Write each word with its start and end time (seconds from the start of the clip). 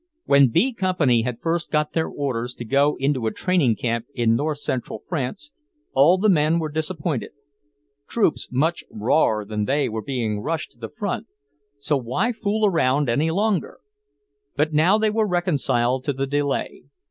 When 0.25 0.49
B 0.49 0.73
Company 0.73 1.21
had 1.21 1.39
first 1.43 1.69
got 1.69 1.93
their 1.93 2.07
orders 2.07 2.55
to 2.55 2.65
go 2.65 2.95
into 2.97 3.27
a 3.27 3.31
training 3.31 3.75
camp 3.75 4.07
in 4.15 4.35
north 4.35 4.57
central 4.57 4.97
France, 4.97 5.51
all 5.93 6.17
the 6.17 6.27
men 6.27 6.57
were 6.57 6.69
disappointed. 6.71 7.29
Troops 8.09 8.47
much 8.51 8.83
rawer 8.89 9.45
than 9.45 9.65
they 9.65 9.87
were 9.89 10.01
being 10.01 10.39
rushed 10.39 10.71
to 10.71 10.79
the 10.79 10.89
front, 10.89 11.27
so 11.77 11.97
why 11.97 12.31
fool 12.31 12.65
around 12.65 13.09
any 13.09 13.29
longer? 13.29 13.77
But 14.55 14.73
now 14.73 14.97
they 14.97 15.11
were 15.11 15.27
reconciled 15.27 16.03
to 16.05 16.13
the 16.13 16.25
delay. 16.25 16.85